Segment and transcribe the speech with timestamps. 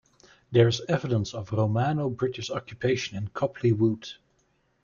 [0.51, 4.09] There is evidence of Romano-British occupation in Copley Wood.